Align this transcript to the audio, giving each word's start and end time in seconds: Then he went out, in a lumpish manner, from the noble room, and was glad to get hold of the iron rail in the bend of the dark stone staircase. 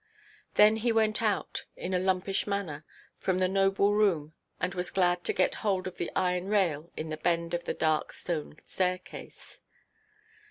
Then 0.55 0.77
he 0.77 0.91
went 0.91 1.21
out, 1.21 1.65
in 1.75 1.93
a 1.93 1.99
lumpish 1.99 2.47
manner, 2.47 2.83
from 3.19 3.37
the 3.37 3.47
noble 3.47 3.93
room, 3.93 4.33
and 4.59 4.73
was 4.73 4.89
glad 4.89 5.23
to 5.25 5.31
get 5.31 5.53
hold 5.61 5.85
of 5.85 5.97
the 5.97 6.09
iron 6.15 6.47
rail 6.47 6.91
in 6.97 7.09
the 7.09 7.17
bend 7.17 7.53
of 7.53 7.65
the 7.65 7.75
dark 7.75 8.11
stone 8.11 8.57
staircase. 8.65 9.61